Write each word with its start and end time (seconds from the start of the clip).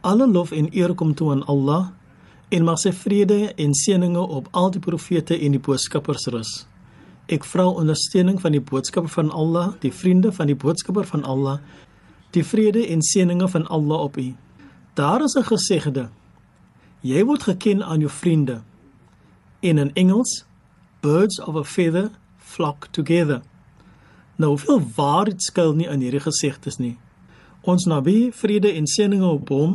Alle 0.00 0.26
lof 0.26 0.50
en 0.50 0.68
eer 0.72 0.94
kom 0.94 1.14
toe 1.14 1.30
aan 1.30 1.44
Allah 1.46 1.88
en 2.48 2.64
mag 2.64 2.78
sy 2.78 2.92
vrede 2.92 3.52
en 3.54 3.74
seëninge 3.74 4.20
op 4.20 4.48
al 4.56 4.70
die 4.70 4.80
profete 4.80 5.36
en 5.36 5.56
die 5.56 5.60
boodskappers 5.60 6.28
rus. 6.32 6.52
Ek 7.28 7.44
vra 7.44 7.66
ondersteuning 7.68 8.38
van 8.40 8.54
die 8.56 8.62
boodskapper 8.64 9.10
van 9.12 9.30
Allah, 9.30 9.74
die 9.82 9.92
vriende 9.92 10.32
van 10.32 10.48
die 10.48 10.56
boodskapper 10.56 11.04
van 11.04 11.26
Allah, 11.28 11.58
die 12.32 12.44
vrede 12.44 12.86
en 12.88 13.02
seëninge 13.04 13.48
van 13.52 13.66
Allah 13.68 14.06
op 14.06 14.16
u. 14.16 14.34
Daar 14.94 15.22
is 15.24 15.36
'n 15.36 15.44
gesegde: 15.44 16.08
Jy 17.00 17.24
word 17.24 17.42
geken 17.42 17.84
aan 17.84 18.00
jou 18.00 18.10
vriende. 18.10 18.62
En 19.60 19.78
in 19.78 19.94
Engels, 19.94 20.44
birds 21.00 21.40
of 21.40 21.56
a 21.56 21.64
feather 21.64 22.10
flock 22.38 22.86
together. 22.90 23.42
Nou 24.36 24.50
hoeveel 24.50 24.82
waarheid 24.94 25.42
skuil 25.42 25.74
nie 25.74 25.86
in 25.86 26.00
hierdie 26.00 26.20
gesegdes 26.20 26.76
nie. 26.78 26.96
Ons 27.68 27.84
Nabi, 27.84 28.30
vrede 28.32 28.70
en 28.78 28.86
seëninge 28.88 29.28
op 29.28 29.50
hom, 29.52 29.74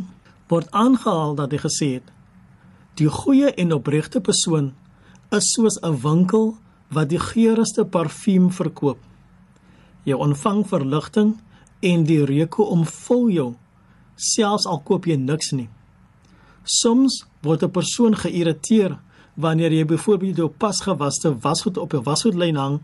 word 0.50 0.66
aangehaal 0.74 1.36
dat 1.38 1.52
hy 1.54 1.58
gesê 1.62 1.88
het: 1.92 2.06
Die 2.98 3.06
goeie 3.06 3.52
en 3.54 3.74
opregte 3.76 4.18
persoon 4.18 4.72
is 5.30 5.52
soos 5.54 5.76
'n 5.78 6.00
winkel 6.02 6.56
wat 6.90 7.08
die 7.12 7.20
geurigste 7.22 7.84
parfuum 7.84 8.50
verkoop. 8.50 8.98
Jy 10.04 10.14
ontvang 10.26 10.66
verligting 10.66 11.30
en 11.82 12.04
die 12.04 12.24
reuke 12.24 12.62
omvul 12.62 13.28
jou, 13.28 13.54
selfs 14.16 14.66
al 14.66 14.80
koop 14.80 15.06
jy 15.06 15.16
niks 15.16 15.52
nie. 15.52 15.68
Soms 16.64 17.26
word 17.42 17.62
'n 17.62 17.70
persoon 17.70 18.14
geïrriteer 18.16 18.98
wanneer 19.36 19.72
jy 19.72 19.84
byvoorbeeld 19.84 20.36
jou 20.36 20.48
pasgewaste 20.48 21.38
wasgoed 21.38 21.78
op 21.78 21.94
'n 21.94 22.02
wasgoedlyn 22.02 22.56
hang 22.56 22.80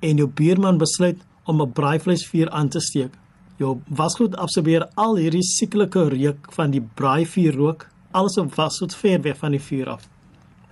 en 0.00 0.16
jou 0.16 0.28
buurman 0.28 0.78
besluit 0.78 1.18
om 1.46 1.60
'n 1.60 1.72
braaivleisvuur 1.72 2.50
aan 2.50 2.68
te 2.68 2.80
steek. 2.80 3.21
Jou 3.60 3.80
wasgoed 3.88 4.36
absorbeer 4.36 4.88
al 4.94 5.16
hierdie 5.16 5.44
sieklike 5.44 6.08
reuk 6.08 6.52
van 6.52 6.70
die 6.70 6.80
braaivuurrook, 6.80 7.86
alles 8.12 8.38
op 8.38 8.54
wasgoed 8.54 8.94
ver 8.94 9.20
weg 9.22 9.36
van 9.36 9.50
die 9.56 9.60
vuur 9.60 9.88
af. 9.88 10.08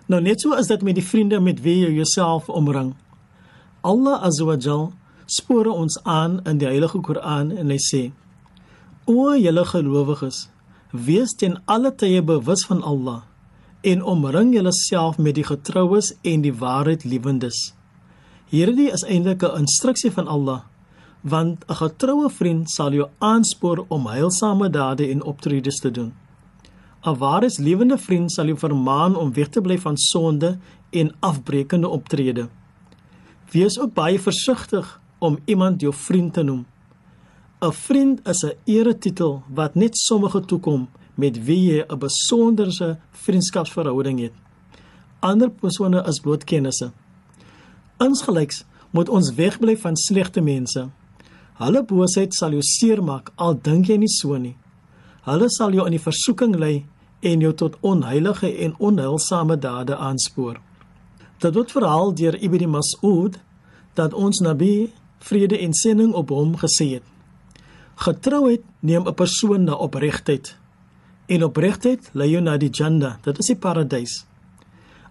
Nou 0.06 0.20
net 0.20 0.40
so 0.40 0.56
is 0.58 0.66
dit 0.66 0.82
met 0.82 0.94
die 0.94 1.04
vriende 1.06 1.40
met 1.40 1.60
wie 1.62 1.84
jy 1.84 1.92
jouself 1.94 2.48
omring. 2.48 2.94
Allah 3.80 4.22
Azza 4.22 4.90
spore 5.26 5.70
ons 5.70 5.98
aan 6.04 6.40
in 6.44 6.58
die 6.58 6.66
Heilige 6.66 7.00
Koran 7.00 7.52
en 7.52 7.70
hy 7.70 7.78
sê: 7.78 8.12
O 9.06 9.34
julle 9.34 9.64
gelowiges, 9.64 10.48
wees 10.90 11.36
ten 11.38 11.60
alle 11.66 11.94
tye 11.94 12.22
bewus 12.22 12.66
van 12.66 12.82
Allah 12.82 13.22
en 13.80 14.02
omring 14.04 14.52
julleself 14.54 15.18
met 15.18 15.34
die 15.34 15.44
getroues 15.44 16.12
en 16.22 16.42
die 16.44 16.52
waarheid 16.52 17.04
liewendes. 17.04 17.72
Hierdie 18.50 18.90
is 18.90 19.04
eintlik 19.06 19.42
'n 19.42 19.62
instruksie 19.62 20.10
van 20.12 20.26
Allah, 20.26 20.60
want 21.20 21.64
'n 21.68 21.74
getroue 21.74 22.30
vriend 22.30 22.70
sal 22.70 22.92
jou 22.92 23.08
aanspoor 23.18 23.84
om 23.88 24.06
heilsame 24.06 24.70
dade 24.70 25.08
en 25.10 25.22
optredes 25.22 25.78
te 25.80 25.90
doen. 25.90 26.12
'n 27.02 27.16
Waarheidslewende 27.16 27.98
vriend 27.98 28.32
sal 28.32 28.44
jou 28.44 28.58
vermaan 28.58 29.16
om 29.16 29.32
weg 29.32 29.48
te 29.48 29.60
bly 29.60 29.78
van 29.78 29.96
sonde 29.96 30.58
en 30.90 31.14
afbreekende 31.20 31.88
optrede. 31.88 32.48
Wees 33.50 33.78
ook 33.78 33.94
baie 33.94 34.20
versigtig 34.20 35.00
om 35.18 35.38
iemand 35.44 35.80
jou 35.80 35.94
vriend 35.94 36.32
te 36.32 36.42
noem. 36.42 36.66
'n 37.60 37.72
Vriend 37.72 38.28
is 38.28 38.44
'n 38.44 38.56
eretitel 38.64 39.42
wat 39.48 39.74
net 39.74 39.98
sommige 39.98 40.40
toekom 40.40 40.88
met 41.14 41.44
wie 41.44 41.72
jy 41.72 41.84
'n 41.88 41.98
besonderse 41.98 42.98
vriendskapsverhouding 43.10 44.20
het. 44.20 44.32
Ander 45.20 45.50
persone 45.50 46.04
is 46.06 46.20
bloot 46.20 46.44
kennisse. 46.44 46.92
Insgelyks 47.98 48.64
moet 48.90 49.08
ons 49.08 49.34
wegbly 49.34 49.76
van 49.76 49.96
slegte 49.96 50.40
mense. 50.40 50.88
Hulle 51.60 51.82
boosheid 51.84 52.32
sal 52.34 52.54
jou 52.56 52.62
seermaak 52.64 53.32
al 53.36 53.58
dink 53.60 53.90
jy 53.90 53.98
nie 54.00 54.08
so 54.08 54.38
nie. 54.40 54.56
Hulle 55.26 55.50
sal 55.52 55.74
jou 55.76 55.84
in 55.84 55.92
die 55.92 56.00
versoeking 56.00 56.56
lei 56.56 56.86
en 57.20 57.42
jou 57.44 57.52
tot 57.52 57.76
onheilige 57.84 58.48
en 58.64 58.72
onheilsame 58.78 59.58
dade 59.60 59.96
aanspoor. 59.96 60.56
Dit 61.40 61.56
word 61.56 61.72
verhaal 61.72 62.14
deur 62.16 62.36
Ibn 62.40 62.64
Mas'ud 62.68 63.36
dat 63.94 64.16
ons 64.16 64.40
Nabi 64.40 64.90
vrede 65.20 65.58
en 65.60 65.76
seëning 65.76 66.14
op 66.16 66.32
hom 66.32 66.56
gesê 66.60 66.94
het. 66.96 67.04
Getrouheid 68.00 68.64
neem 68.80 69.04
'n 69.06 69.14
persoon 69.14 69.64
na 69.64 69.74
opregtheid 69.74 70.56
en 71.28 71.44
opregtheid 71.44 72.10
lei 72.12 72.30
jou 72.30 72.42
na 72.42 72.56
die 72.56 72.70
Jannah, 72.70 73.16
dit 73.22 73.38
is 73.38 73.46
die 73.46 73.56
paradys. 73.56 74.24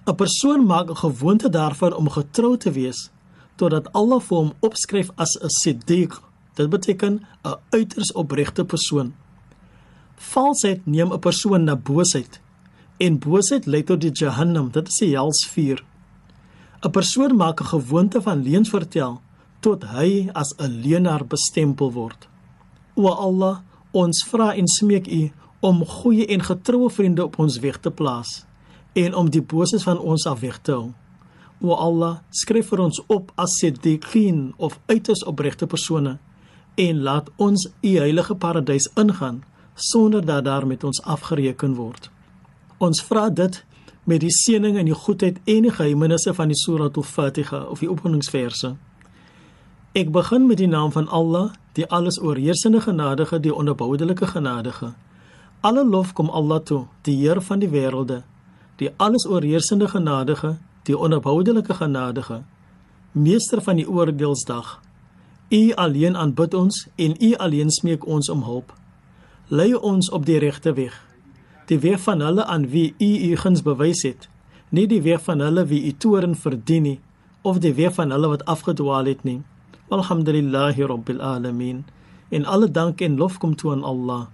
'n 0.08 0.16
Persoon 0.16 0.66
maak 0.66 0.90
'n 0.90 0.96
gewoonte 0.96 1.50
daarvan 1.50 1.94
om 1.94 2.10
getrou 2.10 2.58
te 2.58 2.72
wees 2.72 3.12
totdat 3.56 3.94
Allah 3.94 4.22
vir 4.22 4.38
hom 4.38 4.54
opskryf 4.60 5.10
as 5.16 5.38
'n 5.42 5.50
siddiq. 5.62 6.29
Dit 6.54 6.70
beteken 6.70 7.26
'n 7.44 7.56
uiters 7.70 8.12
opregte 8.12 8.66
persoon. 8.66 9.14
Valsheid 10.16 10.86
neem 10.86 11.14
'n 11.14 11.20
persoon 11.20 11.64
na 11.64 11.76
boosheid 11.76 12.40
en 12.98 13.20
boosheid 13.20 13.66
lei 13.66 13.84
tot 13.84 14.02
die 14.02 14.12
Jahannam, 14.12 14.72
dit 14.72 14.88
is 14.88 14.98
die 14.98 15.16
helsvuur. 15.16 15.84
'n 16.84 16.92
Persoon 16.92 17.36
maak 17.36 17.62
'n 17.62 17.66
gewoonte 17.66 18.22
van 18.22 18.44
leuns 18.44 18.70
vertel 18.70 19.22
tot 19.60 19.84
hy 19.84 20.30
as 20.34 20.54
'n 20.58 20.82
leienaar 20.82 21.26
bestempel 21.26 21.92
word. 21.92 22.28
O 22.96 23.08
Allah, 23.08 23.60
ons 23.92 24.24
vra 24.30 24.56
en 24.56 24.68
smeek 24.68 25.08
U 25.08 25.32
om 25.60 25.86
goeie 25.86 26.26
en 26.26 26.42
getroue 26.44 26.90
vriende 26.90 27.24
op 27.24 27.40
ons 27.40 27.60
weg 27.60 27.80
te 27.80 27.92
plaas 27.92 28.46
en 28.94 29.16
om 29.16 29.30
die 29.30 29.42
boses 29.42 29.84
van 29.84 30.00
ons 30.00 30.26
af 30.26 30.40
weg 30.40 30.60
te 30.62 30.72
hou. 30.72 30.92
O 31.62 31.74
Allah, 31.74 32.20
skryf 32.30 32.68
vir 32.68 32.80
ons 32.80 33.02
op 33.08 33.32
as 33.36 33.58
siddiqin 33.60 34.54
of 34.58 34.80
uiters 34.86 35.24
opregte 35.24 35.68
persone 35.68 36.18
en 36.80 37.02
laat 37.04 37.30
ons 37.36 37.68
u 37.82 37.96
heilige 37.98 38.36
paradys 38.36 38.88
ingaan 38.96 39.44
sonder 39.76 40.26
dat 40.26 40.44
daar 40.46 40.68
met 40.68 40.84
ons 40.84 41.02
afgereken 41.02 41.76
word. 41.76 42.10
Ons 42.78 43.02
vra 43.04 43.30
dit 43.30 43.64
met 44.04 44.22
die 44.24 44.32
seëning 44.32 44.78
en 44.80 44.88
die 44.88 44.96
goedheid 44.96 45.40
en 45.44 45.68
die 45.68 45.74
geheimenisse 45.76 46.34
van 46.34 46.52
die 46.52 46.58
Surah 46.58 46.92
Al-Fatiha 46.94 47.62
of 47.72 47.84
die 47.84 47.90
openingsverse. 47.92 48.74
Ek 49.92 50.12
begin 50.16 50.48
met 50.48 50.60
die 50.62 50.68
naam 50.68 50.92
van 50.96 51.08
Allah, 51.08 51.52
die 51.76 51.88
alles 51.88 52.20
oorheersende 52.22 52.82
genadige, 52.82 53.40
die 53.40 53.54
onverboudelike 53.54 54.28
genadige. 54.28 54.94
Alle 55.62 55.84
lof 55.86 56.14
kom 56.14 56.30
Allah 56.30 56.60
toe, 56.64 56.86
die 57.04 57.16
Heer 57.20 57.42
van 57.42 57.60
die 57.60 57.70
wêrelde, 57.70 58.22
die 58.80 58.92
alles 58.98 59.28
oorheersende 59.28 59.88
genadige, 59.88 60.56
die 60.88 60.98
onverboudelike 60.98 61.74
genadige, 61.74 62.44
meester 63.12 63.62
van 63.62 63.76
die 63.76 63.90
oordeelsdag. 63.90 64.80
U 65.52 65.74
alleen 65.74 66.18
aanbid 66.18 66.54
ons 66.54 66.88
en 66.96 67.16
U 67.20 67.34
alleen 67.36 67.72
smeek 67.72 68.06
ons 68.06 68.30
om 68.30 68.44
hulp. 68.44 68.74
Lei 69.48 69.74
ons 69.74 70.10
op 70.14 70.26
die 70.26 70.38
regte 70.38 70.74
weg, 70.78 70.94
die 71.66 71.80
weg 71.82 72.02
van 72.06 72.22
hulle 72.22 72.46
aan 72.46 72.68
wie 72.70 72.94
U 73.02 73.10
U 73.32 73.36
guns 73.36 73.64
bewys 73.66 74.04
het, 74.06 74.28
nie 74.70 74.86
die 74.88 75.02
weg 75.02 75.24
van 75.26 75.42
hulle 75.42 75.66
wie 75.66 75.82
U 75.90 75.94
toorn 75.98 76.36
verdien 76.36 76.86
nie, 76.86 77.00
of 77.42 77.58
die 77.66 77.74
weg 77.74 77.96
van 77.98 78.14
hulle 78.14 78.30
wat 78.30 78.46
afgedwaal 78.46 79.10
het 79.10 79.24
nie. 79.26 79.42
Alhamdulillahi 79.90 80.86
rabbil 80.86 81.22
alamin. 81.22 81.86
En 82.30 82.46
alle 82.46 82.72
dank 82.72 83.02
en 83.02 83.18
lof 83.18 83.38
kom 83.38 83.56
toe 83.56 83.72
aan 83.72 83.84
Allah. 83.84 84.28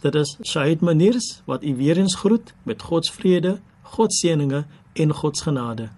Dit 0.00 0.14
is 0.14 0.38
Shahid 0.42 0.80
Maniers 0.80 1.42
wat 1.44 1.64
u 1.64 1.76
weer 1.76 1.96
eens 1.96 2.14
groet 2.14 2.54
met 2.62 2.82
God 2.82 3.06
se 3.06 3.12
vrede, 3.12 3.58
God 3.82 4.14
se 4.14 4.26
seëninge 4.26 4.64
en 4.92 5.12
God 5.12 5.36
se 5.36 5.42
genade. 5.42 5.88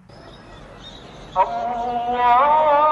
Allah 1.33 2.88